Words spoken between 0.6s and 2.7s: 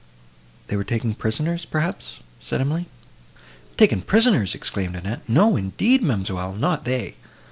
"They were taken prisoners, perhaps?" said